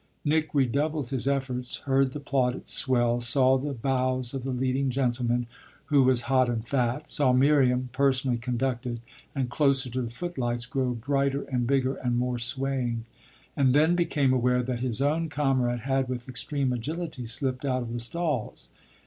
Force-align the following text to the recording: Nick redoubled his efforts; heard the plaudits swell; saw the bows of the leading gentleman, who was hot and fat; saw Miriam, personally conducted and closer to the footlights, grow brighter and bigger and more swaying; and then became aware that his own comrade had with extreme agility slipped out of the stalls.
Nick 0.25 0.49
redoubled 0.55 1.11
his 1.11 1.27
efforts; 1.27 1.75
heard 1.85 2.11
the 2.11 2.19
plaudits 2.19 2.73
swell; 2.73 3.19
saw 3.21 3.55
the 3.55 3.71
bows 3.71 4.33
of 4.33 4.41
the 4.41 4.49
leading 4.49 4.89
gentleman, 4.89 5.45
who 5.93 6.01
was 6.01 6.23
hot 6.23 6.49
and 6.49 6.67
fat; 6.67 7.07
saw 7.07 7.31
Miriam, 7.31 7.89
personally 7.91 8.39
conducted 8.39 8.99
and 9.35 9.51
closer 9.51 9.91
to 9.91 10.01
the 10.01 10.09
footlights, 10.09 10.65
grow 10.65 10.95
brighter 10.95 11.43
and 11.43 11.67
bigger 11.67 11.97
and 11.97 12.17
more 12.17 12.39
swaying; 12.39 13.05
and 13.55 13.75
then 13.75 13.95
became 13.95 14.33
aware 14.33 14.63
that 14.63 14.79
his 14.79 15.03
own 15.03 15.29
comrade 15.29 15.81
had 15.81 16.09
with 16.09 16.27
extreme 16.27 16.73
agility 16.73 17.27
slipped 17.27 17.63
out 17.63 17.83
of 17.83 17.93
the 17.93 17.99
stalls. 17.99 18.71